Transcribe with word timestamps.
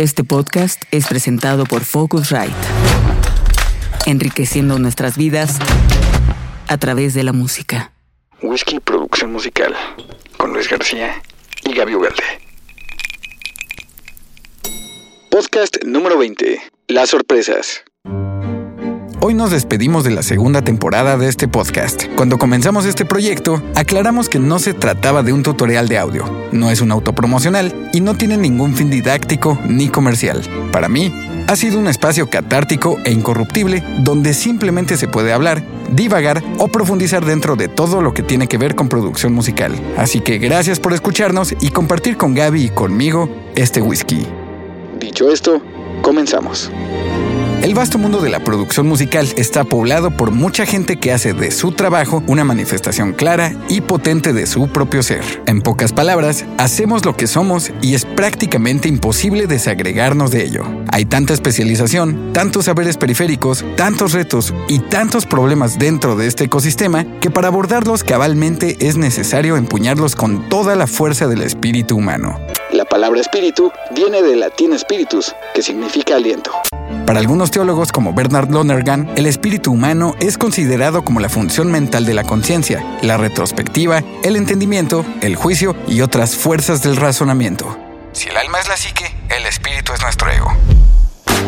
Este 0.00 0.24
podcast 0.24 0.82
es 0.92 1.06
presentado 1.06 1.66
por 1.66 1.84
Focusrite, 1.84 2.54
enriqueciendo 4.06 4.78
nuestras 4.78 5.18
vidas 5.18 5.58
a 6.68 6.78
través 6.78 7.12
de 7.12 7.22
la 7.22 7.34
música. 7.34 7.92
Whisky 8.40 8.80
Producción 8.80 9.30
Musical, 9.30 9.76
con 10.38 10.54
Luis 10.54 10.70
García 10.70 11.20
y 11.64 11.74
Gaby 11.74 11.96
Ugalde. 11.96 12.22
Podcast 15.30 15.84
número 15.84 16.16
20. 16.16 16.62
Las 16.88 17.10
sorpresas. 17.10 17.84
Hoy 19.22 19.34
nos 19.34 19.50
despedimos 19.50 20.02
de 20.02 20.12
la 20.12 20.22
segunda 20.22 20.62
temporada 20.62 21.18
de 21.18 21.28
este 21.28 21.46
podcast. 21.46 22.04
Cuando 22.16 22.38
comenzamos 22.38 22.86
este 22.86 23.04
proyecto, 23.04 23.62
aclaramos 23.74 24.30
que 24.30 24.38
no 24.38 24.58
se 24.58 24.72
trataba 24.72 25.22
de 25.22 25.34
un 25.34 25.42
tutorial 25.42 25.88
de 25.88 25.98
audio, 25.98 26.24
no 26.52 26.70
es 26.70 26.80
un 26.80 26.90
autopromocional 26.90 27.90
y 27.92 28.00
no 28.00 28.14
tiene 28.14 28.38
ningún 28.38 28.74
fin 28.74 28.88
didáctico 28.88 29.58
ni 29.68 29.90
comercial. 29.90 30.40
Para 30.72 30.88
mí, 30.88 31.12
ha 31.48 31.54
sido 31.54 31.78
un 31.78 31.88
espacio 31.88 32.30
catártico 32.30 32.96
e 33.04 33.12
incorruptible 33.12 33.82
donde 33.98 34.32
simplemente 34.32 34.96
se 34.96 35.06
puede 35.06 35.34
hablar, 35.34 35.62
divagar 35.92 36.42
o 36.56 36.68
profundizar 36.68 37.22
dentro 37.22 37.56
de 37.56 37.68
todo 37.68 38.00
lo 38.00 38.14
que 38.14 38.22
tiene 38.22 38.46
que 38.46 38.56
ver 38.56 38.74
con 38.74 38.88
producción 38.88 39.34
musical. 39.34 39.78
Así 39.98 40.20
que 40.20 40.38
gracias 40.38 40.80
por 40.80 40.94
escucharnos 40.94 41.54
y 41.60 41.68
compartir 41.68 42.16
con 42.16 42.32
Gaby 42.32 42.64
y 42.64 42.68
conmigo 42.70 43.28
este 43.54 43.82
whisky. 43.82 44.26
Dicho 44.98 45.30
esto, 45.30 45.60
comenzamos. 46.00 46.70
El 47.62 47.74
vasto 47.74 47.98
mundo 47.98 48.22
de 48.22 48.30
la 48.30 48.40
producción 48.40 48.86
musical 48.86 49.28
está 49.36 49.64
poblado 49.64 50.10
por 50.10 50.30
mucha 50.30 50.64
gente 50.64 50.96
que 50.96 51.12
hace 51.12 51.34
de 51.34 51.50
su 51.50 51.72
trabajo 51.72 52.22
una 52.26 52.42
manifestación 52.42 53.12
clara 53.12 53.54
y 53.68 53.82
potente 53.82 54.32
de 54.32 54.46
su 54.46 54.68
propio 54.68 55.02
ser. 55.02 55.22
En 55.44 55.60
pocas 55.60 55.92
palabras, 55.92 56.46
hacemos 56.56 57.04
lo 57.04 57.18
que 57.18 57.26
somos 57.26 57.70
y 57.82 57.94
es 57.94 58.06
prácticamente 58.06 58.88
imposible 58.88 59.46
desagregarnos 59.46 60.30
de 60.30 60.44
ello. 60.44 60.64
Hay 60.90 61.04
tanta 61.04 61.34
especialización, 61.34 62.32
tantos 62.32 62.64
saberes 62.64 62.96
periféricos, 62.96 63.62
tantos 63.76 64.14
retos 64.14 64.54
y 64.66 64.78
tantos 64.78 65.26
problemas 65.26 65.78
dentro 65.78 66.16
de 66.16 66.28
este 66.28 66.44
ecosistema 66.44 67.04
que 67.20 67.30
para 67.30 67.48
abordarlos 67.48 68.04
cabalmente 68.04 68.78
es 68.80 68.96
necesario 68.96 69.58
empuñarlos 69.58 70.16
con 70.16 70.48
toda 70.48 70.76
la 70.76 70.86
fuerza 70.86 71.26
del 71.26 71.42
espíritu 71.42 71.96
humano. 71.96 72.40
La 72.72 72.84
palabra 72.84 73.20
espíritu 73.20 73.72
viene 73.90 74.22
del 74.22 74.40
latín 74.40 74.78
spiritus, 74.78 75.34
que 75.54 75.62
significa 75.62 76.14
aliento. 76.14 76.52
Para 77.04 77.18
algunos 77.18 77.50
teólogos 77.50 77.90
como 77.90 78.14
Bernard 78.14 78.48
Lonergan, 78.50 79.10
el 79.16 79.26
espíritu 79.26 79.72
humano 79.72 80.14
es 80.20 80.38
considerado 80.38 81.02
como 81.02 81.18
la 81.18 81.28
función 81.28 81.72
mental 81.72 82.06
de 82.06 82.14
la 82.14 82.22
conciencia, 82.22 82.84
la 83.02 83.16
retrospectiva, 83.16 84.04
el 84.22 84.36
entendimiento, 84.36 85.04
el 85.20 85.34
juicio 85.34 85.74
y 85.88 86.02
otras 86.02 86.36
fuerzas 86.36 86.80
del 86.82 86.94
razonamiento. 86.94 87.76
Si 88.12 88.28
el 88.28 88.36
alma 88.36 88.60
es 88.60 88.68
la 88.68 88.76
psique, 88.76 89.12
el 89.28 89.46
espíritu 89.46 89.92
es 89.92 90.02
nuestro 90.02 90.30
ego. 90.30 90.52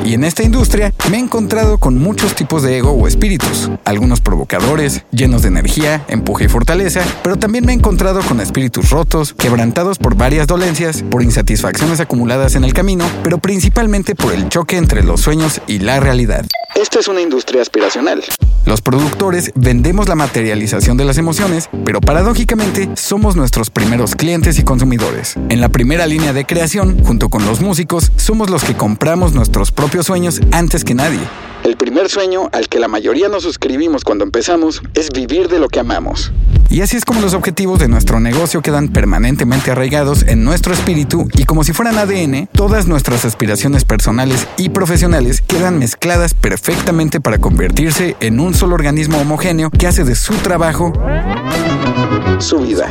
Y 0.04 0.14
en 0.14 0.24
esta 0.24 0.42
industria 0.42 0.92
me 1.10 1.16
he 1.16 1.20
encontrado 1.20 1.78
con 1.78 1.98
muchos 1.98 2.34
tipos 2.34 2.62
de 2.62 2.78
ego 2.78 2.92
o 2.92 3.06
espíritus, 3.06 3.70
algunos 3.84 4.20
provocadores, 4.20 5.04
llenos 5.10 5.42
de 5.42 5.48
energía, 5.48 6.04
empuje 6.08 6.44
y 6.44 6.48
fortaleza, 6.48 7.02
pero 7.22 7.36
también 7.36 7.64
me 7.64 7.72
he 7.72 7.76
encontrado 7.76 8.20
con 8.22 8.40
espíritus 8.40 8.90
rotos, 8.90 9.32
quebrantados 9.34 9.98
por 9.98 10.16
varias 10.16 10.46
dolencias, 10.46 11.02
por 11.02 11.22
insatisfacciones 11.22 12.00
acumuladas 12.00 12.54
en 12.54 12.64
el 12.64 12.74
camino, 12.74 13.04
pero 13.22 13.38
principalmente 13.38 14.14
por 14.14 14.32
el 14.32 14.48
choque 14.48 14.76
entre 14.76 15.02
los 15.02 15.20
sueños 15.20 15.60
y 15.66 15.78
la 15.78 16.00
realidad. 16.00 16.44
Esta 16.74 16.98
es 16.98 17.08
una 17.08 17.20
industria 17.20 17.60
aspiracional. 17.60 18.24
Los 18.64 18.80
productores 18.80 19.52
vendemos 19.54 20.08
la 20.08 20.14
materialización 20.14 20.96
de 20.96 21.04
las 21.04 21.18
emociones, 21.18 21.68
pero 21.84 22.00
paradójicamente 22.00 22.88
somos 22.94 23.36
nuestros 23.36 23.70
primeros 23.70 24.14
clientes 24.14 24.58
y 24.58 24.62
consumidores. 24.62 25.34
En 25.48 25.60
la 25.60 25.68
primera 25.68 26.06
línea 26.06 26.32
de 26.32 26.46
creación, 26.46 27.04
junto 27.04 27.28
con 27.28 27.44
los 27.44 27.60
músicos, 27.60 28.12
somos 28.16 28.50
los 28.50 28.64
que 28.64 28.77
compramos 28.77 29.32
nuestros 29.32 29.72
propios 29.83 30.06
sueños 30.06 30.41
antes 30.52 30.84
que 30.84 30.94
nadie. 30.94 31.19
El 31.64 31.77
primer 31.77 32.08
sueño 32.08 32.48
al 32.52 32.69
que 32.69 32.78
la 32.78 32.86
mayoría 32.86 33.28
nos 33.28 33.42
suscribimos 33.42 34.05
cuando 34.05 34.22
empezamos 34.22 34.80
es 34.94 35.11
vivir 35.11 35.48
de 35.48 35.58
lo 35.58 35.68
que 35.68 35.80
amamos. 35.80 36.30
Y 36.70 36.83
así 36.83 36.96
es 36.96 37.05
como 37.05 37.20
los 37.20 37.34
objetivos 37.34 37.80
de 37.80 37.89
nuestro 37.89 38.20
negocio 38.20 38.62
quedan 38.62 38.90
permanentemente 38.92 39.73
arraigados 39.73 40.23
en 40.23 40.45
nuestro 40.45 40.73
espíritu 40.73 41.27
y 41.34 41.46
como 41.46 41.64
si 41.64 41.73
fueran 41.73 41.98
ADN, 41.98 42.48
todas 42.52 42.86
nuestras 42.86 43.24
aspiraciones 43.24 43.84
personales 43.84 44.46
y 44.56 44.68
profesionales 44.68 45.42
quedan 45.42 45.80
mezcladas 45.80 46.35
perfectamente 46.35 47.20
para 47.20 47.39
convertirse 47.39 48.14
en 48.20 48.39
un 48.39 48.55
solo 48.55 48.77
organismo 48.77 49.18
homogéneo 49.18 49.68
que 49.70 49.89
hace 49.89 50.05
de 50.05 50.14
su 50.14 50.35
trabajo 50.35 50.92
su 52.39 52.61
vida. 52.61 52.89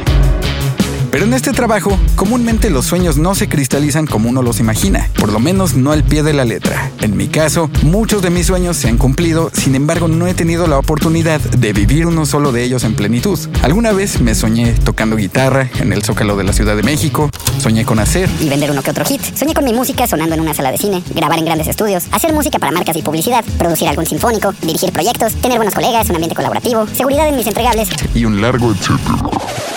Pero 1.12 1.26
en 1.26 1.34
este 1.34 1.52
trabajo, 1.52 2.00
comúnmente 2.16 2.70
los 2.70 2.86
sueños 2.86 3.18
no 3.18 3.36
se 3.36 3.50
cristalizan 3.50 4.08
como 4.08 4.30
uno 4.30 4.42
los 4.42 4.62
imagina, 4.62 5.10
por 5.20 5.34
lo 5.34 5.40
menos 5.40 5.76
no 5.76 5.92
al 5.92 6.06
pie 6.06 6.24
de 6.24 6.32
la 6.32 6.46
letra. 6.46 6.90
En 7.02 7.18
mi 7.18 7.28
caso, 7.28 7.70
muchos 7.84 8.22
de 8.22 8.30
mis 8.30 8.48
sueños 8.48 8.78
se 8.78 8.88
han 8.88 8.98
cumplido, 8.98 9.52
sin 9.54 9.76
embargo 9.76 10.08
no 10.08 10.26
he 10.26 10.34
tenido 10.34 10.68
la 10.68 10.80
oportunidad 10.80 11.42
de 11.42 11.74
vivir 11.74 12.08
uno 12.08 12.26
solo 12.26 12.54
de 12.54 12.64
ellos 12.64 12.86
en 12.86 12.96
plenitud. 12.96 13.38
Alguna 13.62 13.92
vez 13.92 14.22
me 14.22 14.36
soñé 14.36 14.72
tocando 14.72 15.18
guitarra 15.18 15.70
en 15.82 15.92
el 15.92 16.02
Zócalo 16.02 16.38
de 16.38 16.46
la 16.46 16.54
Ciudad 16.54 16.78
de 16.78 16.84
México, 16.84 17.30
soñé 17.60 17.84
con 17.84 18.00
hacer 18.00 18.30
y 18.40 18.48
vender 18.48 18.72
uno 18.72 18.82
que 18.82 18.92
otro 18.92 19.04
hit, 19.04 19.22
soñé 19.36 19.54
con 19.54 19.66
mi 19.66 19.74
música 19.74 20.08
sonando 20.08 20.36
en 20.36 20.42
una 20.42 20.54
sala 20.54 20.72
de 20.72 20.78
cine, 20.78 21.04
grabar 21.14 21.40
en 21.40 21.46
grandes 21.46 21.68
estudios, 21.68 22.06
hacer 22.12 22.32
música 22.32 22.58
para 22.58 22.72
marcas 22.72 22.96
y 22.96 23.02
publicidad, 23.02 23.44
producir 23.58 23.90
algún 23.90 24.06
sinfónico, 24.06 24.54
dirigir 24.62 24.94
proyectos, 24.94 25.34
tener 25.36 25.58
buenos 25.58 25.76
colegas, 25.76 26.10
un 26.10 26.16
ambiente 26.16 26.36
colaborativo, 26.36 26.88
seguridad 26.88 27.28
en 27.28 27.36
mis 27.36 27.48
entregables 27.48 27.90
y 28.16 28.24
un 28.24 28.42
largo 28.42 28.72
etcétera. 28.72 29.71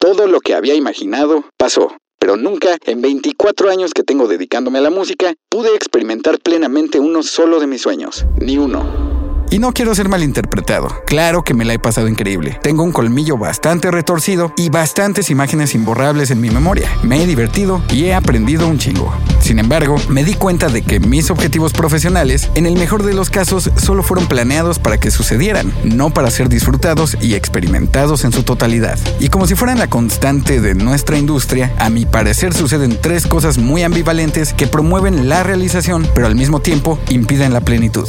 Todo 0.00 0.26
lo 0.26 0.40
que 0.40 0.54
había 0.54 0.74
imaginado 0.74 1.44
pasó, 1.58 1.94
pero 2.18 2.38
nunca, 2.38 2.78
en 2.86 3.02
24 3.02 3.68
años 3.68 3.92
que 3.92 4.02
tengo 4.02 4.28
dedicándome 4.28 4.78
a 4.78 4.80
la 4.80 4.88
música, 4.88 5.34
pude 5.50 5.74
experimentar 5.74 6.38
plenamente 6.38 6.98
uno 6.98 7.22
solo 7.22 7.60
de 7.60 7.66
mis 7.66 7.82
sueños, 7.82 8.24
ni 8.40 8.56
uno. 8.56 9.19
Y 9.52 9.58
no 9.58 9.72
quiero 9.72 9.92
ser 9.96 10.08
malinterpretado. 10.08 10.88
Claro 11.06 11.42
que 11.42 11.54
me 11.54 11.64
la 11.64 11.74
he 11.74 11.80
pasado 11.80 12.06
increíble. 12.06 12.60
Tengo 12.62 12.84
un 12.84 12.92
colmillo 12.92 13.36
bastante 13.36 13.90
retorcido 13.90 14.52
y 14.56 14.70
bastantes 14.70 15.28
imágenes 15.28 15.74
imborrables 15.74 16.30
en 16.30 16.40
mi 16.40 16.50
memoria. 16.50 16.88
Me 17.02 17.20
he 17.20 17.26
divertido 17.26 17.82
y 17.90 18.04
he 18.04 18.14
aprendido 18.14 18.68
un 18.68 18.78
chingo. 18.78 19.12
Sin 19.40 19.58
embargo, 19.58 19.96
me 20.08 20.22
di 20.22 20.34
cuenta 20.34 20.68
de 20.68 20.82
que 20.82 21.00
mis 21.00 21.32
objetivos 21.32 21.72
profesionales, 21.72 22.48
en 22.54 22.64
el 22.64 22.76
mejor 22.76 23.02
de 23.02 23.12
los 23.12 23.28
casos, 23.28 23.72
solo 23.76 24.04
fueron 24.04 24.28
planeados 24.28 24.78
para 24.78 24.98
que 24.98 25.10
sucedieran, 25.10 25.72
no 25.82 26.10
para 26.10 26.30
ser 26.30 26.48
disfrutados 26.48 27.16
y 27.20 27.34
experimentados 27.34 28.24
en 28.24 28.30
su 28.30 28.44
totalidad. 28.44 29.00
Y 29.18 29.30
como 29.30 29.48
si 29.48 29.56
fueran 29.56 29.80
la 29.80 29.90
constante 29.90 30.60
de 30.60 30.76
nuestra 30.76 31.18
industria, 31.18 31.74
a 31.78 31.90
mi 31.90 32.06
parecer 32.06 32.54
suceden 32.54 32.96
tres 33.00 33.26
cosas 33.26 33.58
muy 33.58 33.82
ambivalentes 33.82 34.52
que 34.52 34.68
promueven 34.68 35.28
la 35.28 35.42
realización, 35.42 36.06
pero 36.14 36.28
al 36.28 36.36
mismo 36.36 36.60
tiempo 36.60 37.00
impiden 37.08 37.52
la 37.52 37.62
plenitud. 37.62 38.06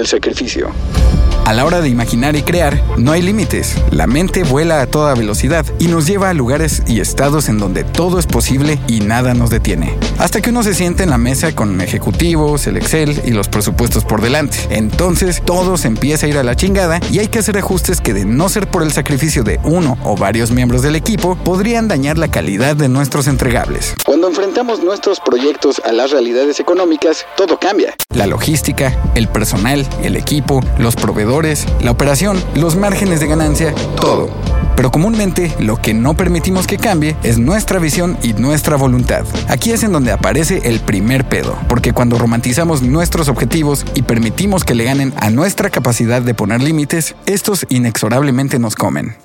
Número 0.00 0.06
1. 0.06 0.06
El 0.06 0.06
sacrificio. 0.06 1.19
A 1.44 1.52
la 1.52 1.64
hora 1.64 1.80
de 1.80 1.88
imaginar 1.88 2.36
y 2.36 2.42
crear, 2.42 2.80
no 2.96 3.12
hay 3.12 3.22
límites. 3.22 3.74
La 3.90 4.06
mente 4.06 4.44
vuela 4.44 4.80
a 4.80 4.86
toda 4.86 5.14
velocidad 5.14 5.66
y 5.80 5.88
nos 5.88 6.06
lleva 6.06 6.30
a 6.30 6.34
lugares 6.34 6.82
y 6.86 7.00
estados 7.00 7.48
en 7.48 7.58
donde 7.58 7.82
todo 7.82 8.18
es 8.18 8.26
posible 8.26 8.78
y 8.86 9.00
nada 9.00 9.34
nos 9.34 9.50
detiene. 9.50 9.96
Hasta 10.18 10.40
que 10.40 10.50
uno 10.50 10.62
se 10.62 10.74
siente 10.74 11.02
en 11.02 11.10
la 11.10 11.18
mesa 11.18 11.54
con 11.54 11.80
ejecutivos, 11.80 12.66
el 12.68 12.76
Excel 12.76 13.20
y 13.24 13.30
los 13.30 13.48
presupuestos 13.48 14.04
por 14.04 14.20
delante. 14.20 14.58
Entonces 14.70 15.42
todo 15.44 15.76
se 15.76 15.88
empieza 15.88 16.26
a 16.26 16.28
ir 16.28 16.38
a 16.38 16.44
la 16.44 16.54
chingada 16.54 17.00
y 17.10 17.18
hay 17.18 17.26
que 17.26 17.40
hacer 17.40 17.58
ajustes 17.58 18.00
que 18.00 18.14
de 18.14 18.24
no 18.24 18.48
ser 18.48 18.68
por 18.70 18.82
el 18.82 18.92
sacrificio 18.92 19.42
de 19.42 19.58
uno 19.64 19.98
o 20.04 20.16
varios 20.16 20.52
miembros 20.52 20.82
del 20.82 20.94
equipo 20.94 21.36
podrían 21.36 21.88
dañar 21.88 22.16
la 22.16 22.30
calidad 22.30 22.76
de 22.76 22.88
nuestros 22.88 23.26
entregables. 23.26 23.94
Cuando 24.04 24.28
enfrentamos 24.28 24.84
nuestros 24.84 25.18
proyectos 25.18 25.80
a 25.84 25.92
las 25.92 26.12
realidades 26.12 26.60
económicas, 26.60 27.26
todo 27.36 27.58
cambia. 27.58 27.94
La 28.14 28.26
logística, 28.26 28.96
el 29.14 29.28
personal, 29.28 29.86
el 30.02 30.16
equipo, 30.16 30.60
los 30.78 30.96
proveedores, 30.96 31.29
la 31.30 31.92
operación, 31.92 32.42
los 32.56 32.74
márgenes 32.74 33.20
de 33.20 33.28
ganancia, 33.28 33.72
todo. 34.00 34.28
Pero 34.74 34.90
comúnmente 34.90 35.54
lo 35.60 35.76
que 35.76 35.94
no 35.94 36.14
permitimos 36.14 36.66
que 36.66 36.76
cambie 36.76 37.16
es 37.22 37.38
nuestra 37.38 37.78
visión 37.78 38.18
y 38.20 38.32
nuestra 38.32 38.74
voluntad. 38.74 39.24
Aquí 39.48 39.70
es 39.70 39.84
en 39.84 39.92
donde 39.92 40.10
aparece 40.10 40.62
el 40.64 40.80
primer 40.80 41.28
pedo, 41.28 41.56
porque 41.68 41.92
cuando 41.92 42.18
romantizamos 42.18 42.82
nuestros 42.82 43.28
objetivos 43.28 43.86
y 43.94 44.02
permitimos 44.02 44.64
que 44.64 44.74
le 44.74 44.82
ganen 44.82 45.14
a 45.18 45.30
nuestra 45.30 45.70
capacidad 45.70 46.20
de 46.20 46.34
poner 46.34 46.62
límites, 46.62 47.14
estos 47.26 47.64
inexorablemente 47.68 48.58
nos 48.58 48.74
comen. 48.74 49.16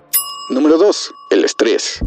Número 0.51 0.77
2. 0.77 1.11
El 1.31 1.43
estrés. 1.43 2.01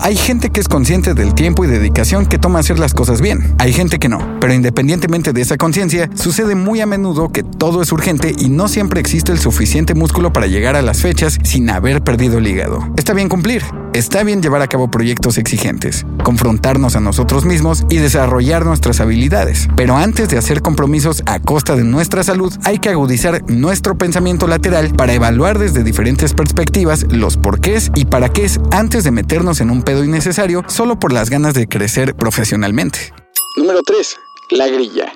Hay 0.00 0.16
gente 0.16 0.50
que 0.50 0.60
es 0.60 0.68
consciente 0.68 1.14
del 1.14 1.34
tiempo 1.34 1.64
y 1.64 1.68
dedicación 1.68 2.26
que 2.26 2.38
toma 2.38 2.58
hacer 2.58 2.78
las 2.78 2.94
cosas 2.94 3.20
bien. 3.20 3.54
Hay 3.58 3.72
gente 3.72 3.98
que 3.98 4.08
no. 4.08 4.18
Pero 4.40 4.52
independientemente 4.52 5.32
de 5.32 5.40
esa 5.40 5.56
conciencia, 5.56 6.10
sucede 6.14 6.54
muy 6.54 6.80
a 6.80 6.86
menudo 6.86 7.30
que 7.30 7.42
todo 7.42 7.82
es 7.82 7.92
urgente 7.92 8.34
y 8.36 8.48
no 8.48 8.68
siempre 8.68 9.00
existe 9.00 9.32
el 9.32 9.38
suficiente 9.38 9.94
músculo 9.94 10.32
para 10.32 10.46
llegar 10.46 10.76
a 10.76 10.82
las 10.82 11.00
fechas 11.00 11.38
sin 11.42 11.70
haber 11.70 12.02
perdido 12.02 12.38
el 12.38 12.46
hígado. 12.46 12.86
Está 12.96 13.14
bien 13.14 13.28
cumplir. 13.28 13.62
Está 13.94 14.24
bien 14.24 14.42
llevar 14.42 14.60
a 14.60 14.66
cabo 14.66 14.90
proyectos 14.90 15.38
exigentes, 15.38 16.04
confrontarnos 16.24 16.96
a 16.96 17.00
nosotros 17.00 17.44
mismos 17.44 17.86
y 17.88 17.98
desarrollar 17.98 18.64
nuestras 18.66 18.98
habilidades. 19.00 19.68
Pero 19.76 19.96
antes 19.96 20.28
de 20.28 20.36
hacer 20.36 20.62
compromisos 20.62 21.22
a 21.26 21.38
costa 21.38 21.76
de 21.76 21.84
nuestra 21.84 22.24
salud, 22.24 22.52
hay 22.64 22.80
que 22.80 22.88
agudizar 22.88 23.48
nuestro 23.48 23.96
pensamiento 23.96 24.48
lateral 24.48 24.92
para 24.96 25.14
evaluar 25.14 25.60
desde 25.60 25.84
diferentes 25.84 26.34
perspectivas 26.34 27.06
los 27.08 27.36
porqués 27.36 27.92
y 27.94 28.06
para 28.06 28.30
qué 28.30 28.46
es 28.46 28.58
antes 28.72 29.04
de 29.04 29.12
meternos 29.12 29.60
en 29.60 29.70
un 29.70 29.83
pedo 29.84 30.02
innecesario 30.04 30.64
solo 30.68 30.98
por 30.98 31.12
las 31.12 31.30
ganas 31.30 31.54
de 31.54 31.68
crecer 31.68 32.14
profesionalmente. 32.14 33.12
Número 33.56 33.82
3. 33.82 34.16
La 34.50 34.66
grilla. 34.68 35.12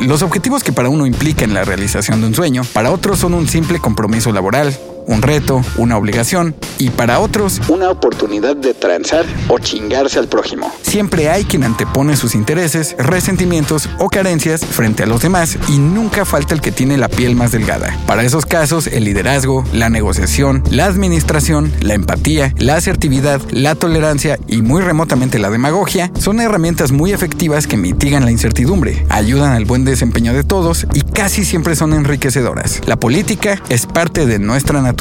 Los 0.00 0.22
objetivos 0.22 0.62
que 0.62 0.72
para 0.72 0.88
uno 0.88 1.06
implican 1.06 1.54
la 1.54 1.64
realización 1.64 2.20
de 2.20 2.26
un 2.26 2.34
sueño, 2.34 2.62
para 2.72 2.90
otros 2.90 3.18
son 3.18 3.34
un 3.34 3.48
simple 3.48 3.78
compromiso 3.78 4.32
laboral, 4.32 4.76
un 5.06 5.22
reto, 5.22 5.62
una 5.76 5.96
obligación 5.96 6.54
y 6.78 6.90
para 6.90 7.20
otros 7.20 7.60
una 7.68 7.90
oportunidad 7.90 8.56
de 8.56 8.74
transar 8.74 9.24
o 9.48 9.58
chingarse 9.58 10.18
al 10.18 10.28
prójimo. 10.28 10.72
Siempre 10.82 11.30
hay 11.30 11.44
quien 11.44 11.64
antepone 11.64 12.16
sus 12.16 12.34
intereses, 12.34 12.96
resentimientos 12.98 13.88
o 13.98 14.08
carencias 14.08 14.64
frente 14.64 15.02
a 15.02 15.06
los 15.06 15.22
demás 15.22 15.58
y 15.68 15.78
nunca 15.78 16.24
falta 16.24 16.54
el 16.54 16.60
que 16.60 16.72
tiene 16.72 16.96
la 16.96 17.08
piel 17.08 17.36
más 17.36 17.52
delgada. 17.52 17.96
Para 18.06 18.24
esos 18.24 18.46
casos, 18.46 18.86
el 18.86 19.04
liderazgo, 19.04 19.64
la 19.72 19.88
negociación, 19.88 20.62
la 20.70 20.86
administración, 20.86 21.72
la 21.80 21.94
empatía, 21.94 22.52
la 22.58 22.76
asertividad, 22.76 23.40
la 23.50 23.74
tolerancia 23.74 24.38
y 24.48 24.62
muy 24.62 24.82
remotamente 24.82 25.38
la 25.38 25.50
demagogia 25.50 26.10
son 26.18 26.40
herramientas 26.40 26.92
muy 26.92 27.12
efectivas 27.12 27.66
que 27.66 27.76
mitigan 27.76 28.24
la 28.24 28.30
incertidumbre, 28.30 29.04
ayudan 29.08 29.52
al 29.52 29.64
buen 29.64 29.84
desempeño 29.84 30.32
de 30.32 30.44
todos 30.44 30.86
y 30.94 31.02
casi 31.02 31.44
siempre 31.44 31.76
son 31.76 31.92
enriquecedoras. 31.92 32.80
La 32.86 32.96
política 32.96 33.60
es 33.68 33.86
parte 33.86 34.26
de 34.26 34.38
nuestra 34.38 34.82
naturaleza 34.82 34.95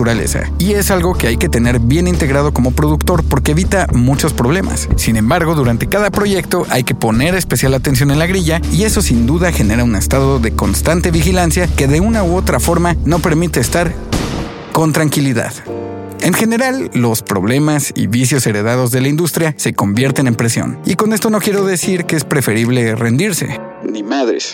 y 0.59 0.73
es 0.73 0.91
algo 0.91 1.13
que 1.13 1.27
hay 1.27 1.37
que 1.37 1.47
tener 1.47 1.79
bien 1.79 2.07
integrado 2.07 2.53
como 2.53 2.71
productor 2.71 3.23
porque 3.23 3.51
evita 3.51 3.87
muchos 3.93 4.33
problemas. 4.33 4.89
Sin 4.97 5.15
embargo, 5.15 5.55
durante 5.55 5.87
cada 5.87 6.11
proyecto 6.11 6.67
hay 6.69 6.83
que 6.83 6.93
poner 6.93 7.33
especial 7.33 7.73
atención 7.73 8.11
en 8.11 8.19
la 8.19 8.27
grilla 8.27 8.61
y 8.73 8.83
eso 8.83 9.01
sin 9.01 9.25
duda 9.25 9.53
genera 9.53 9.85
un 9.85 9.95
estado 9.95 10.39
de 10.39 10.51
constante 10.51 11.11
vigilancia 11.11 11.67
que 11.67 11.87
de 11.87 12.01
una 12.01 12.23
u 12.23 12.35
otra 12.35 12.59
forma 12.59 12.95
no 13.05 13.19
permite 13.19 13.61
estar 13.61 13.93
con 14.73 14.91
tranquilidad. 14.91 15.53
En 16.19 16.33
general, 16.33 16.89
los 16.93 17.21
problemas 17.21 17.93
y 17.95 18.07
vicios 18.07 18.45
heredados 18.47 18.91
de 18.91 18.99
la 18.99 19.07
industria 19.07 19.53
se 19.57 19.73
convierten 19.73 20.27
en 20.27 20.35
presión. 20.35 20.79
Y 20.85 20.95
con 20.95 21.13
esto 21.13 21.29
no 21.29 21.39
quiero 21.39 21.65
decir 21.65 22.05
que 22.05 22.15
es 22.17 22.25
preferible 22.25 22.95
rendirse. 22.95 23.59
Ni 23.83 24.03
madres. 24.03 24.53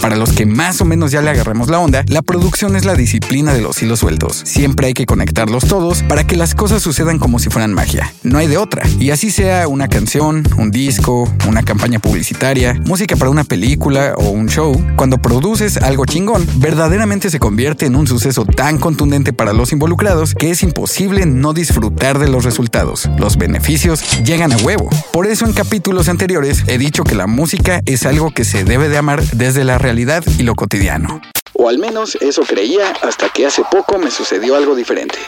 Para 0.00 0.16
los 0.16 0.32
que 0.32 0.46
más 0.46 0.80
o 0.80 0.86
menos 0.86 1.12
ya 1.12 1.20
le 1.20 1.28
agarramos 1.28 1.68
la 1.68 1.78
onda, 1.78 2.04
la 2.08 2.22
producción 2.22 2.74
es 2.74 2.86
la 2.86 2.94
disciplina 2.94 3.52
de 3.52 3.60
los 3.60 3.82
hilos 3.82 3.98
sueltos. 3.98 4.40
Siempre 4.46 4.86
hay 4.86 4.94
que 4.94 5.04
conectarlos 5.04 5.66
todos 5.66 6.02
para 6.04 6.26
que 6.26 6.36
las 6.36 6.54
cosas 6.54 6.82
sucedan 6.82 7.18
como 7.18 7.38
si 7.38 7.50
fueran 7.50 7.74
magia. 7.74 8.10
No 8.22 8.38
hay 8.38 8.46
de 8.46 8.56
otra. 8.56 8.82
Y 8.98 9.10
así 9.10 9.30
sea 9.30 9.68
una 9.68 9.88
canción, 9.88 10.42
un 10.56 10.70
disco, 10.70 11.30
una 11.46 11.62
campaña 11.62 11.98
publicitaria, 11.98 12.80
música 12.86 13.14
para 13.14 13.30
una 13.30 13.44
película 13.44 14.14
o 14.16 14.30
un 14.30 14.48
show, 14.48 14.74
cuando 14.96 15.18
produces 15.18 15.76
algo 15.76 16.06
chingón, 16.06 16.46
verdaderamente 16.56 17.28
se 17.28 17.38
convierte 17.38 17.84
en 17.84 17.94
un 17.94 18.06
suceso 18.06 18.46
tan 18.46 18.78
contundente 18.78 19.34
para 19.34 19.52
los 19.52 19.70
involucrados 19.70 20.34
que 20.34 20.50
es 20.50 20.62
imposible 20.62 21.26
no 21.26 21.52
disfrutar 21.52 22.18
de 22.18 22.28
los 22.28 22.44
resultados. 22.44 23.10
Los 23.18 23.36
beneficios 23.36 24.02
llegan 24.24 24.52
a 24.52 24.56
huevo. 24.56 24.88
Por 25.12 25.26
eso 25.26 25.44
en 25.44 25.52
capítulos 25.52 26.08
anteriores 26.08 26.64
he 26.68 26.78
dicho 26.78 27.04
que 27.04 27.14
la 27.14 27.26
música 27.26 27.82
es 27.84 28.06
algo 28.06 28.30
que 28.30 28.46
se 28.46 28.64
debe 28.64 28.88
de 28.88 28.96
amar 28.96 29.22
desde 29.32 29.62
la 29.62 29.76
realidad 29.76 29.89
y 30.38 30.42
lo 30.44 30.54
cotidiano. 30.54 31.20
O 31.54 31.68
al 31.68 31.78
menos 31.78 32.16
eso 32.20 32.42
creía 32.42 32.92
hasta 33.02 33.28
que 33.28 33.46
hace 33.46 33.62
poco 33.70 33.98
me 33.98 34.10
sucedió 34.10 34.54
algo 34.54 34.74
diferente. 34.74 35.18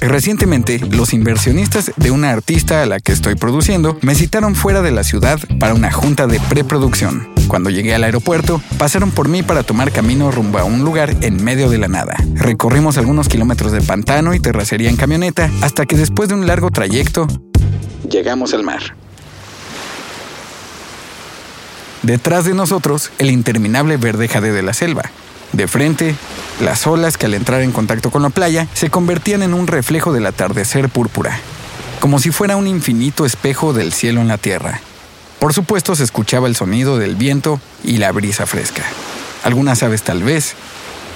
Recientemente, 0.00 0.78
los 0.78 1.12
inversionistas 1.12 1.90
de 1.96 2.10
una 2.10 2.30
artista 2.30 2.82
a 2.82 2.86
la 2.86 3.00
que 3.00 3.12
estoy 3.12 3.34
produciendo 3.34 3.98
me 4.02 4.14
citaron 4.14 4.54
fuera 4.54 4.82
de 4.82 4.92
la 4.92 5.02
ciudad 5.02 5.40
para 5.58 5.74
una 5.74 5.90
junta 5.90 6.26
de 6.26 6.38
preproducción. 6.40 7.28
Cuando 7.48 7.70
llegué 7.70 7.94
al 7.94 8.04
aeropuerto, 8.04 8.60
pasaron 8.78 9.10
por 9.10 9.28
mí 9.28 9.42
para 9.42 9.62
tomar 9.62 9.92
camino 9.92 10.30
rumbo 10.30 10.58
a 10.58 10.64
un 10.64 10.84
lugar 10.84 11.14
en 11.22 11.42
medio 11.42 11.68
de 11.68 11.78
la 11.78 11.88
nada. 11.88 12.14
Recorrimos 12.34 12.98
algunos 12.98 13.28
kilómetros 13.28 13.72
de 13.72 13.80
pantano 13.80 14.34
y 14.34 14.40
terracería 14.40 14.90
en 14.90 14.96
camioneta 14.96 15.50
hasta 15.60 15.86
que 15.86 15.96
después 15.96 16.28
de 16.28 16.34
un 16.34 16.46
largo 16.46 16.70
trayecto, 16.70 17.26
llegamos 18.08 18.54
al 18.54 18.62
mar. 18.62 18.96
Detrás 22.04 22.44
de 22.44 22.52
nosotros, 22.52 23.10
el 23.16 23.30
interminable 23.30 23.96
verde 23.96 24.28
jade 24.28 24.52
de 24.52 24.62
la 24.62 24.74
selva. 24.74 25.04
De 25.52 25.66
frente, 25.66 26.14
las 26.60 26.86
olas 26.86 27.16
que 27.16 27.24
al 27.24 27.32
entrar 27.32 27.62
en 27.62 27.72
contacto 27.72 28.10
con 28.10 28.20
la 28.20 28.28
playa 28.28 28.68
se 28.74 28.90
convertían 28.90 29.42
en 29.42 29.54
un 29.54 29.66
reflejo 29.66 30.12
del 30.12 30.26
atardecer 30.26 30.90
púrpura, 30.90 31.38
como 32.00 32.18
si 32.18 32.30
fuera 32.30 32.56
un 32.56 32.66
infinito 32.66 33.24
espejo 33.24 33.72
del 33.72 33.94
cielo 33.94 34.20
en 34.20 34.28
la 34.28 34.36
tierra. 34.36 34.82
Por 35.38 35.54
supuesto 35.54 35.96
se 35.96 36.04
escuchaba 36.04 36.46
el 36.46 36.56
sonido 36.56 36.98
del 36.98 37.16
viento 37.16 37.58
y 37.82 37.96
la 37.96 38.12
brisa 38.12 38.44
fresca. 38.44 38.82
Algunas 39.42 39.82
aves 39.82 40.02
tal 40.02 40.22
vez, 40.22 40.56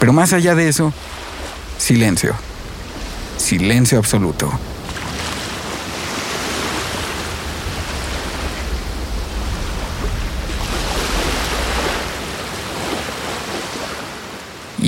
pero 0.01 0.15
más 0.15 0.33
allá 0.33 0.55
de 0.55 0.71
eso, 0.71 0.95
silencio. 1.77 2.35
Silencio 3.37 3.99
absoluto. 3.99 4.51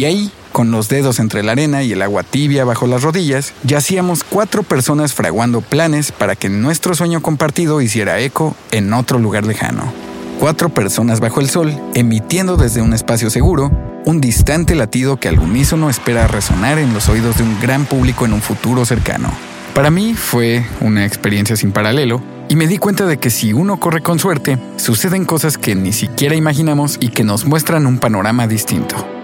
Y 0.00 0.06
ahí, 0.06 0.30
con 0.52 0.70
los 0.70 0.88
dedos 0.88 1.18
entre 1.18 1.42
la 1.42 1.52
arena 1.52 1.82
y 1.82 1.92
el 1.92 2.00
agua 2.00 2.22
tibia 2.22 2.64
bajo 2.64 2.86
las 2.86 3.02
rodillas, 3.02 3.52
yacíamos 3.64 4.24
cuatro 4.24 4.62
personas 4.62 5.12
fraguando 5.12 5.60
planes 5.60 6.10
para 6.10 6.36
que 6.36 6.48
nuestro 6.48 6.94
sueño 6.94 7.20
compartido 7.20 7.82
hiciera 7.82 8.18
eco 8.18 8.56
en 8.70 8.94
otro 8.94 9.18
lugar 9.18 9.44
lejano. 9.44 9.92
Cuatro 10.38 10.70
personas 10.70 11.20
bajo 11.20 11.42
el 11.42 11.50
sol, 11.50 11.78
emitiendo 11.92 12.56
desde 12.56 12.80
un 12.80 12.94
espacio 12.94 13.28
seguro 13.28 13.70
un 14.06 14.22
distante 14.22 14.74
latido 14.74 15.20
que 15.20 15.28
al 15.28 15.38
unísono 15.38 15.90
espera 15.90 16.26
resonar 16.26 16.78
en 16.78 16.94
los 16.94 17.10
oídos 17.10 17.36
de 17.36 17.42
un 17.42 17.60
gran 17.60 17.84
público 17.84 18.24
en 18.24 18.32
un 18.32 18.40
futuro 18.40 18.86
cercano. 18.86 19.30
Para 19.74 19.90
mí 19.90 20.14
fue 20.14 20.64
una 20.80 21.04
experiencia 21.04 21.56
sin 21.56 21.72
paralelo 21.72 22.22
y 22.48 22.56
me 22.56 22.68
di 22.68 22.78
cuenta 22.78 23.04
de 23.04 23.18
que 23.18 23.28
si 23.28 23.52
uno 23.52 23.78
corre 23.78 24.00
con 24.00 24.18
suerte, 24.18 24.58
suceden 24.76 25.26
cosas 25.26 25.58
que 25.58 25.74
ni 25.74 25.92
siquiera 25.92 26.36
imaginamos 26.36 26.96
y 27.00 27.10
que 27.10 27.22
nos 27.22 27.44
muestran 27.44 27.86
un 27.86 27.98
panorama 27.98 28.46
distinto 28.46 29.19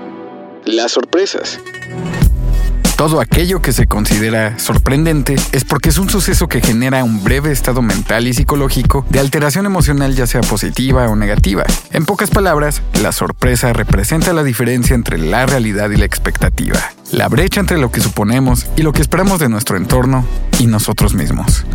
las 0.66 0.92
sorpresas. 0.92 1.60
Todo 2.96 3.20
aquello 3.20 3.60
que 3.60 3.72
se 3.72 3.86
considera 3.86 4.58
sorprendente 4.58 5.36
es 5.52 5.64
porque 5.64 5.90
es 5.90 5.98
un 5.98 6.08
suceso 6.08 6.48
que 6.48 6.62
genera 6.62 7.04
un 7.04 7.22
breve 7.22 7.52
estado 7.52 7.82
mental 7.82 8.26
y 8.26 8.32
psicológico 8.32 9.04
de 9.10 9.20
alteración 9.20 9.66
emocional 9.66 10.14
ya 10.14 10.26
sea 10.26 10.40
positiva 10.40 11.06
o 11.08 11.14
negativa. 11.14 11.64
En 11.92 12.06
pocas 12.06 12.30
palabras, 12.30 12.80
la 13.02 13.12
sorpresa 13.12 13.74
representa 13.74 14.32
la 14.32 14.42
diferencia 14.42 14.94
entre 14.94 15.18
la 15.18 15.44
realidad 15.44 15.90
y 15.90 15.96
la 15.96 16.06
expectativa, 16.06 16.80
la 17.12 17.28
brecha 17.28 17.60
entre 17.60 17.76
lo 17.76 17.90
que 17.90 18.00
suponemos 18.00 18.66
y 18.76 18.82
lo 18.82 18.92
que 18.92 19.02
esperamos 19.02 19.40
de 19.40 19.50
nuestro 19.50 19.76
entorno 19.76 20.26
y 20.58 20.66
nosotros 20.66 21.12
mismos. 21.12 21.66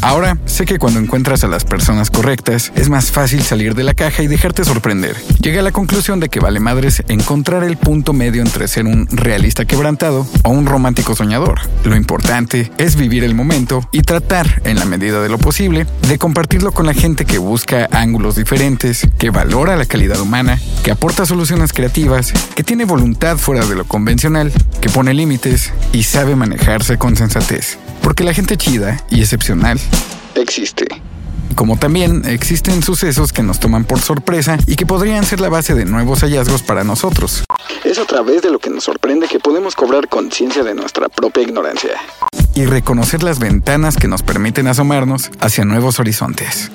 Ahora 0.00 0.38
sé 0.46 0.64
que 0.64 0.78
cuando 0.78 1.00
encuentras 1.00 1.42
a 1.42 1.48
las 1.48 1.64
personas 1.64 2.10
correctas 2.10 2.72
es 2.76 2.88
más 2.88 3.10
fácil 3.10 3.42
salir 3.42 3.74
de 3.74 3.82
la 3.82 3.94
caja 3.94 4.22
y 4.22 4.28
dejarte 4.28 4.64
sorprender. 4.64 5.16
Llegué 5.40 5.58
a 5.58 5.62
la 5.62 5.72
conclusión 5.72 6.20
de 6.20 6.28
que 6.28 6.38
vale 6.38 6.60
madres 6.60 7.02
encontrar 7.08 7.64
el 7.64 7.76
punto 7.76 8.12
medio 8.12 8.42
entre 8.42 8.68
ser 8.68 8.86
un 8.86 9.08
realista 9.10 9.64
quebrantado 9.64 10.26
o 10.44 10.50
un 10.50 10.66
romántico 10.66 11.16
soñador. 11.16 11.60
Lo 11.84 11.96
importante 11.96 12.70
es 12.78 12.94
vivir 12.94 13.24
el 13.24 13.34
momento 13.34 13.88
y 13.90 14.02
tratar, 14.02 14.62
en 14.64 14.78
la 14.78 14.84
medida 14.84 15.20
de 15.20 15.28
lo 15.28 15.38
posible, 15.38 15.86
de 16.08 16.18
compartirlo 16.18 16.70
con 16.70 16.86
la 16.86 16.94
gente 16.94 17.24
que 17.24 17.38
busca 17.38 17.88
ángulos 17.90 18.36
diferentes, 18.36 19.06
que 19.18 19.30
valora 19.30 19.76
la 19.76 19.86
calidad 19.86 20.20
humana, 20.20 20.60
que 20.84 20.92
aporta 20.92 21.26
soluciones 21.26 21.72
creativas, 21.72 22.32
que 22.54 22.62
tiene 22.62 22.84
voluntad 22.84 23.36
fuera 23.36 23.66
de 23.66 23.74
lo 23.74 23.84
convencional, 23.84 24.52
que 24.80 24.90
pone 24.90 25.12
límites 25.12 25.72
y 25.92 26.04
sabe 26.04 26.36
manejarse 26.36 26.98
con 26.98 27.16
sensatez. 27.16 27.78
Porque 28.02 28.24
la 28.24 28.32
gente 28.32 28.56
chida 28.56 28.96
y 29.10 29.20
excepcional 29.20 29.78
existe. 30.34 30.86
Como 31.54 31.76
también 31.76 32.22
existen 32.24 32.82
sucesos 32.82 33.32
que 33.32 33.42
nos 33.42 33.58
toman 33.58 33.84
por 33.84 34.00
sorpresa 34.00 34.58
y 34.66 34.76
que 34.76 34.86
podrían 34.86 35.24
ser 35.24 35.40
la 35.40 35.48
base 35.48 35.74
de 35.74 35.84
nuevos 35.84 36.20
hallazgos 36.20 36.62
para 36.62 36.84
nosotros. 36.84 37.44
Es 37.84 37.98
a 37.98 38.04
través 38.04 38.42
de 38.42 38.50
lo 38.50 38.60
que 38.60 38.70
nos 38.70 38.84
sorprende 38.84 39.26
que 39.26 39.40
podemos 39.40 39.74
cobrar 39.74 40.08
conciencia 40.08 40.62
de 40.62 40.74
nuestra 40.74 41.08
propia 41.08 41.42
ignorancia. 41.42 41.90
Y 42.54 42.64
reconocer 42.64 43.22
las 43.22 43.38
ventanas 43.38 43.96
que 43.96 44.08
nos 44.08 44.22
permiten 44.22 44.68
asomarnos 44.68 45.30
hacia 45.40 45.64
nuevos 45.64 45.98
horizontes. 45.98 46.70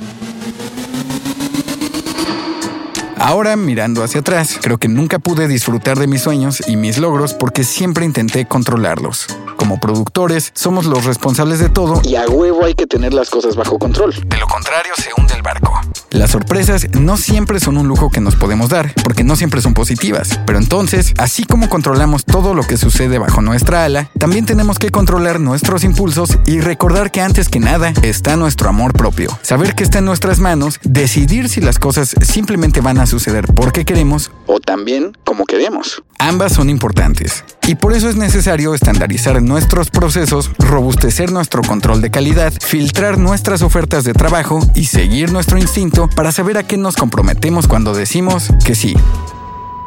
Ahora, 3.25 3.55
mirando 3.55 4.03
hacia 4.03 4.19
atrás, 4.19 4.59
creo 4.61 4.77
que 4.77 4.89
nunca 4.89 5.17
pude 5.17 5.47
disfrutar 5.47 5.97
de 5.97 6.07
mis 6.07 6.23
sueños 6.23 6.61
y 6.67 6.75
mis 6.75 6.97
logros 6.97 7.33
porque 7.33 7.63
siempre 7.63 8.03
intenté 8.03 8.45
controlarlos. 8.45 9.27
Como 9.55 9.79
productores, 9.79 10.51
somos 10.53 10.85
los 10.85 11.05
responsables 11.05 11.59
de 11.59 11.69
todo 11.69 12.01
y 12.03 12.17
a 12.17 12.27
huevo 12.27 12.65
hay 12.65 12.73
que 12.73 12.85
tener 12.85 13.13
las 13.13 13.29
cosas 13.29 13.55
bajo 13.55 13.79
control. 13.79 14.13
De 14.27 14.37
lo 14.37 14.47
contrario, 14.47 14.91
se 14.97 15.09
hunde 15.17 15.35
el 15.35 15.41
barco. 15.41 15.71
Las 16.13 16.29
sorpresas 16.29 16.87
no 16.91 17.17
siempre 17.17 17.59
son 17.59 17.75
un 17.75 17.87
lujo 17.87 18.11
que 18.11 18.21
nos 18.21 18.35
podemos 18.35 18.69
dar, 18.69 18.93
porque 19.03 19.23
no 19.23 19.35
siempre 19.35 19.61
son 19.61 19.73
positivas. 19.73 20.39
Pero 20.45 20.59
entonces, 20.59 21.11
así 21.17 21.43
como 21.43 21.69
controlamos 21.69 22.23
todo 22.23 22.53
lo 22.53 22.61
que 22.61 22.77
sucede 22.77 23.17
bajo 23.17 23.41
nuestra 23.41 23.83
ala, 23.83 24.11
también 24.19 24.45
tenemos 24.45 24.77
que 24.77 24.91
controlar 24.91 25.39
nuestros 25.39 25.83
impulsos 25.83 26.37
y 26.45 26.61
recordar 26.61 27.09
que 27.09 27.21
antes 27.21 27.49
que 27.49 27.59
nada 27.59 27.93
está 28.03 28.37
nuestro 28.37 28.69
amor 28.69 28.93
propio. 28.93 29.35
Saber 29.41 29.73
que 29.73 29.83
está 29.83 29.99
en 29.99 30.05
nuestras 30.05 30.37
manos, 30.39 30.79
decidir 30.83 31.49
si 31.49 31.61
las 31.61 31.79
cosas 31.79 32.15
simplemente 32.21 32.79
van 32.79 32.99
a 32.99 33.07
suceder 33.07 33.47
porque 33.51 33.83
queremos 33.83 34.29
o 34.45 34.59
también 34.59 35.17
como 35.23 35.45
queremos. 35.45 36.03
Ambas 36.19 36.53
son 36.53 36.69
importantes. 36.69 37.43
Y 37.67 37.75
por 37.75 37.93
eso 37.93 38.09
es 38.09 38.15
necesario 38.15 38.73
estandarizar 38.73 39.41
nuestros 39.41 39.89
procesos, 39.89 40.51
robustecer 40.59 41.31
nuestro 41.31 41.61
control 41.61 42.01
de 42.01 42.11
calidad, 42.11 42.53
filtrar 42.61 43.17
nuestras 43.17 43.61
ofertas 43.61 44.03
de 44.03 44.13
trabajo 44.13 44.59
y 44.75 44.85
seguir 44.85 45.31
nuestro 45.31 45.57
instinto 45.57 46.09
para 46.15 46.31
saber 46.31 46.57
a 46.57 46.63
qué 46.63 46.77
nos 46.77 46.95
comprometemos 46.95 47.67
cuando 47.67 47.93
decimos 47.93 48.49
que 48.65 48.75
sí. 48.75 48.95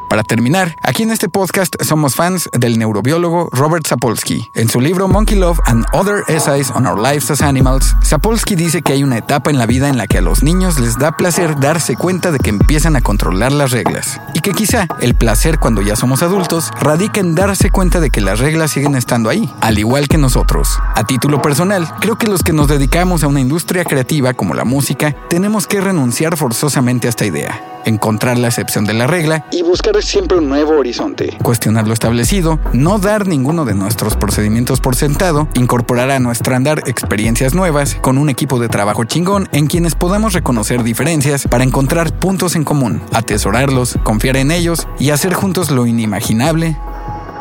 Para 0.08 0.22
terminar, 0.22 0.76
aquí 0.82 1.02
en 1.02 1.10
este 1.10 1.28
podcast 1.28 1.74
somos 1.82 2.14
fans 2.14 2.48
del 2.52 2.78
neurobiólogo 2.78 3.48
Robert 3.50 3.86
Sapolsky. 3.86 4.50
En 4.54 4.68
su 4.68 4.80
libro 4.80 5.08
Monkey 5.08 5.36
Love 5.36 5.58
and 5.66 5.84
Other 5.92 6.22
Essays 6.28 6.70
on 6.70 6.86
Our 6.86 6.96
Lives 6.96 7.28
as 7.32 7.42
Animals, 7.42 7.96
Sapolsky 8.02 8.54
dice 8.54 8.82
que 8.82 8.92
hay 8.92 9.02
una 9.02 9.18
etapa 9.18 9.50
en 9.50 9.58
la 9.58 9.66
vida 9.66 9.88
en 9.88 9.96
la 9.96 10.06
que 10.06 10.18
a 10.18 10.20
los 10.20 10.44
niños 10.44 10.78
les 10.78 10.96
da 10.96 11.16
placer 11.16 11.58
darse 11.58 11.96
cuenta 11.96 12.30
de 12.30 12.38
que 12.38 12.50
empiezan 12.50 12.94
a 12.94 13.00
controlar 13.00 13.50
las 13.50 13.72
reglas. 13.72 14.20
Y 14.32 14.40
que 14.40 14.52
quizá 14.52 14.86
el 15.00 15.16
placer 15.16 15.58
cuando 15.58 15.82
ya 15.82 15.96
somos 15.96 16.22
adultos 16.22 16.70
radica 16.80 17.18
en 17.20 17.34
darse 17.34 17.70
cuenta 17.70 17.98
de 17.98 18.10
que 18.10 18.20
las 18.20 18.38
reglas 18.38 18.70
siguen 18.70 18.94
estando 18.94 19.28
ahí, 19.28 19.52
al 19.60 19.76
igual 19.76 20.06
que 20.06 20.18
nosotros. 20.18 20.78
A 20.94 21.04
título 21.04 21.42
personal, 21.42 21.88
creo 22.00 22.16
que 22.16 22.28
los 22.28 22.44
que 22.44 22.52
nos 22.52 22.68
dedicamos 22.68 23.24
a 23.24 23.28
una 23.28 23.40
industria 23.40 23.84
creativa 23.84 24.34
como 24.34 24.54
la 24.54 24.64
música, 24.64 25.16
tenemos 25.28 25.66
que 25.66 25.80
renunciar 25.80 26.36
forzosamente 26.36 27.08
a 27.08 27.10
esta 27.10 27.26
idea 27.26 27.75
encontrar 27.86 28.36
la 28.36 28.48
excepción 28.48 28.84
de 28.84 28.92
la 28.92 29.06
regla 29.06 29.46
y 29.50 29.62
buscar 29.62 30.02
siempre 30.02 30.36
un 30.36 30.48
nuevo 30.48 30.72
horizonte. 30.72 31.38
Cuestionar 31.42 31.86
lo 31.86 31.94
establecido, 31.94 32.58
no 32.72 32.98
dar 32.98 33.26
ninguno 33.26 33.64
de 33.64 33.74
nuestros 33.74 34.16
procedimientos 34.16 34.80
por 34.80 34.96
sentado, 34.96 35.48
incorporar 35.54 36.10
a 36.10 36.18
nuestro 36.18 36.54
andar 36.54 36.82
experiencias 36.86 37.54
nuevas 37.54 37.94
con 37.94 38.18
un 38.18 38.28
equipo 38.28 38.58
de 38.58 38.68
trabajo 38.68 39.04
chingón 39.04 39.48
en 39.52 39.66
quienes 39.66 39.94
podamos 39.94 40.34
reconocer 40.34 40.82
diferencias 40.82 41.46
para 41.48 41.64
encontrar 41.64 42.12
puntos 42.18 42.56
en 42.56 42.64
común, 42.64 43.00
atesorarlos, 43.12 43.98
confiar 44.02 44.36
en 44.36 44.50
ellos 44.50 44.86
y 44.98 45.10
hacer 45.10 45.32
juntos 45.32 45.70
lo 45.70 45.86
inimaginable 45.86 46.76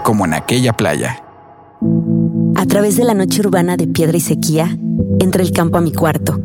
como 0.04 0.25
en 0.25 0.34
aquella 0.34 0.74
playa. 0.74 1.22
A 2.56 2.66
través 2.68 2.96
de 2.96 3.04
la 3.04 3.14
noche 3.14 3.42
urbana 3.42 3.75
de 3.75 3.88
piedra 3.88 4.16
y 4.16 4.22
sequía, 4.22 4.78
entra 5.20 5.42
el 5.42 5.52
campo 5.52 5.78
a 5.78 5.82
mi 5.82 5.92
cuarto 5.92 6.40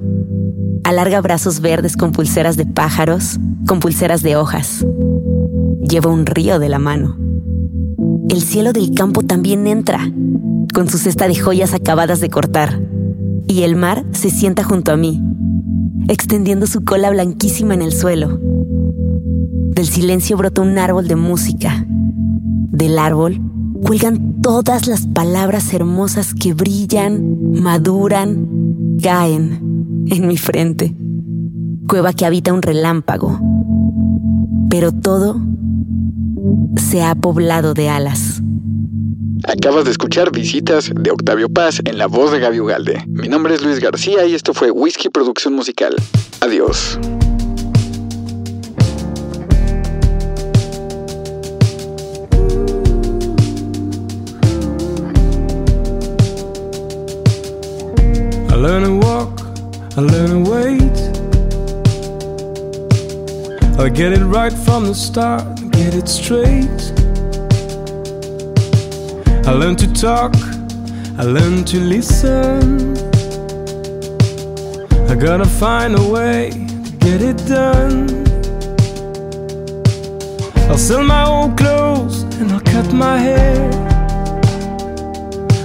Alarga 0.84 1.20
brazos 1.20 1.60
verdes 1.60 1.96
con 1.96 2.12
pulseras 2.12 2.56
de 2.56 2.66
pájaros, 2.66 3.38
con 3.66 3.80
pulseras 3.80 4.22
de 4.22 4.36
hojas. 4.36 4.86
Lleva 5.80 6.10
un 6.10 6.26
río 6.26 6.58
de 6.58 6.68
la 6.68 6.78
mano. 6.78 7.16
El 8.28 8.42
cielo 8.42 8.72
del 8.72 8.94
campo 8.94 9.22
también 9.22 9.66
entra, 9.66 10.00
con 10.72 10.88
su 10.88 10.98
cesta 10.98 11.26
de 11.26 11.34
joyas 11.34 11.74
acabadas 11.74 12.20
de 12.20 12.30
cortar. 12.30 12.80
Y 13.48 13.62
el 13.62 13.76
mar 13.76 14.04
se 14.12 14.30
sienta 14.30 14.62
junto 14.62 14.92
a 14.92 14.96
mí, 14.96 15.20
extendiendo 16.08 16.66
su 16.66 16.84
cola 16.84 17.10
blanquísima 17.10 17.74
en 17.74 17.82
el 17.82 17.92
suelo. 17.92 18.38
Del 18.40 19.86
silencio 19.86 20.36
brota 20.36 20.62
un 20.62 20.78
árbol 20.78 21.08
de 21.08 21.16
música. 21.16 21.84
Del 21.88 22.98
árbol 22.98 23.40
cuelgan 23.82 24.40
todas 24.42 24.86
las 24.86 25.06
palabras 25.06 25.72
hermosas 25.72 26.34
que 26.34 26.54
brillan, 26.54 27.52
maduran, 27.60 28.96
caen 29.02 30.06
en 30.08 30.26
mi 30.26 30.36
frente, 30.36 30.94
cueva 31.90 32.12
que 32.12 32.24
habita 32.24 32.52
un 32.52 32.62
relámpago, 32.62 33.40
pero 34.70 34.92
todo 34.92 35.40
se 36.76 37.02
ha 37.02 37.16
poblado 37.16 37.74
de 37.74 37.88
alas. 37.88 38.40
Acabas 39.42 39.86
de 39.86 39.90
escuchar 39.90 40.30
Visitas 40.30 40.92
de 40.94 41.10
Octavio 41.10 41.48
Paz 41.48 41.80
en 41.84 41.98
la 41.98 42.06
voz 42.06 42.30
de 42.30 42.38
Gaby 42.38 42.60
Ugalde. 42.60 43.04
Mi 43.08 43.26
nombre 43.26 43.56
es 43.56 43.64
Luis 43.64 43.80
García 43.80 44.24
y 44.24 44.36
esto 44.36 44.54
fue 44.54 44.70
Whisky 44.70 45.08
Producción 45.08 45.54
Musical. 45.54 45.96
Adiós. 46.40 46.96
I 59.96 60.02
learn 60.02 60.44
to 60.44 60.50
wait. 60.50 61.09
I 63.80 63.88
get 63.88 64.12
it 64.12 64.22
right 64.22 64.52
from 64.52 64.84
the 64.84 64.94
start, 64.94 65.42
get 65.70 65.94
it 65.94 66.06
straight. 66.06 66.92
I 69.48 69.52
learn 69.52 69.74
to 69.76 69.90
talk, 69.94 70.34
I 71.16 71.24
learn 71.24 71.64
to 71.64 71.80
listen. 71.80 72.94
I 75.08 75.14
gotta 75.14 75.46
find 75.46 75.98
a 75.98 76.06
way 76.10 76.50
to 76.50 76.90
get 76.98 77.22
it 77.22 77.38
done. 77.48 78.06
I'll 80.68 80.76
sell 80.76 81.02
my 81.02 81.24
old 81.24 81.56
clothes 81.56 82.24
and 82.38 82.52
I'll 82.52 82.60
cut 82.60 82.92
my 82.92 83.16
hair. 83.16 83.70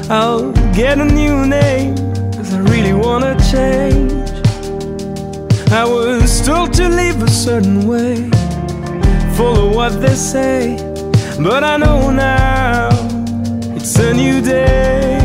I'll 0.10 0.54
get 0.72 1.00
a 1.00 1.06
new 1.06 1.46
name, 1.46 1.98
cause 2.32 2.54
I 2.54 2.60
really 2.60 2.94
wanna 2.94 3.36
change. 3.52 4.14
I 5.70 5.84
was 5.84 6.25
told 6.46 6.72
to 6.72 6.88
live 6.88 7.24
a 7.24 7.28
certain 7.28 7.88
way, 7.88 8.30
follow 9.36 9.74
what 9.74 10.00
they 10.00 10.14
say, 10.14 10.78
but 11.42 11.64
I 11.64 11.76
know 11.78 12.12
now 12.12 12.90
it's 13.76 13.98
a 13.98 14.14
new 14.14 14.42
day. 14.42 15.18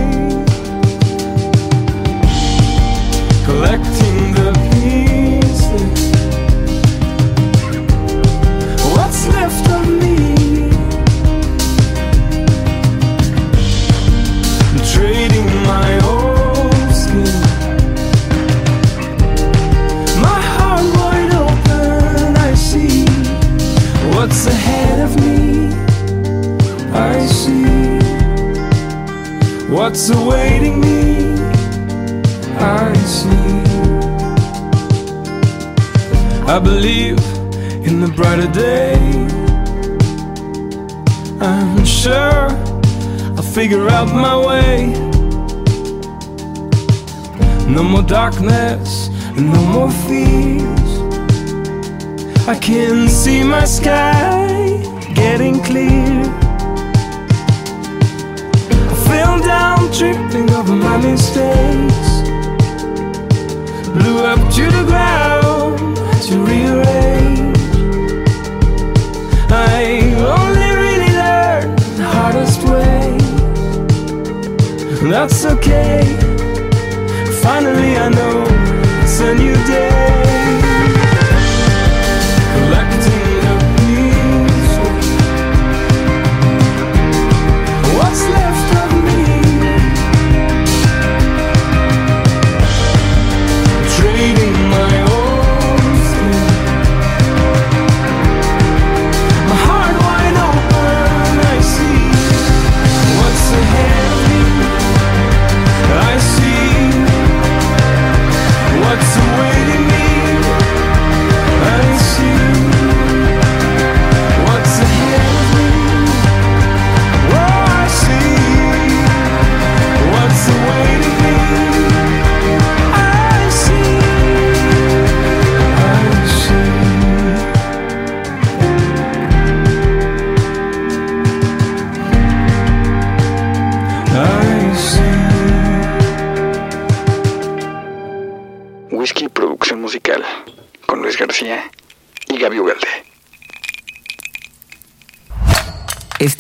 Collecting 3.45 3.90
in 38.41 38.53
the 38.53 38.53
brighter 38.53 38.53
day. 38.53 38.95
I'm 41.41 41.85
sure 41.85 42.49
I'll 43.37 43.43
figure 43.43 43.89
out 43.89 44.07
my 44.07 44.37
way. 44.37 44.93
No 47.67 47.83
more 47.83 48.03
darkness, 48.03 49.09
no 49.37 49.61
more 49.73 49.91
fears. 49.91 50.91
I 52.49 52.59
can 52.61 53.09
see 53.09 53.45
my 53.45 53.65
sky 53.65 54.83
getting 55.15 55.63
clear. 55.63 56.25
I 58.91 58.95
fell 59.09 59.39
down, 59.41 59.93
tripping 59.93 60.51
over 60.51 60.75
my 60.75 60.97
mistakes. 60.97 62.11
Blew 63.95 64.25
up 64.25 64.41
to 64.55 64.65
the 64.77 64.85
ground 64.87 65.97
to 66.27 66.39
rearrange. 66.45 67.20
That's 75.21 75.45
okay. 75.45 76.01
Finally, 77.43 77.99
I 77.99 78.09
know 78.09 78.43
it's 79.03 79.21
a 79.21 79.35
new 79.35 79.53
day. 79.67 80.10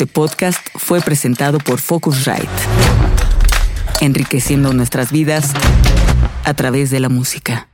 Este 0.01 0.15
podcast 0.15 0.67
fue 0.77 1.03
presentado 1.03 1.59
por 1.59 1.79
Focusrite, 1.79 2.49
enriqueciendo 4.01 4.73
nuestras 4.73 5.13
vidas 5.13 5.51
a 6.43 6.55
través 6.55 6.89
de 6.89 7.01
la 7.01 7.11
música. 7.11 7.70